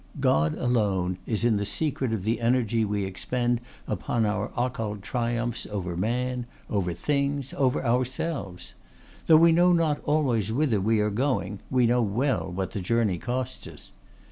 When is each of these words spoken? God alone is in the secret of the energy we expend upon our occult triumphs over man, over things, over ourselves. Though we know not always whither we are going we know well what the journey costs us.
God 0.19 0.57
alone 0.57 1.19
is 1.27 1.45
in 1.45 1.57
the 1.57 1.63
secret 1.63 2.11
of 2.11 2.23
the 2.23 2.41
energy 2.41 2.83
we 2.83 3.05
expend 3.05 3.61
upon 3.87 4.25
our 4.25 4.51
occult 4.57 5.03
triumphs 5.03 5.67
over 5.67 5.95
man, 5.95 6.47
over 6.71 6.91
things, 6.91 7.53
over 7.55 7.85
ourselves. 7.85 8.73
Though 9.27 9.37
we 9.37 9.51
know 9.51 9.73
not 9.73 10.01
always 10.03 10.51
whither 10.51 10.81
we 10.81 10.99
are 11.01 11.11
going 11.11 11.59
we 11.69 11.85
know 11.85 12.01
well 12.01 12.51
what 12.51 12.71
the 12.71 12.81
journey 12.81 13.19
costs 13.19 13.67
us. 13.67 13.91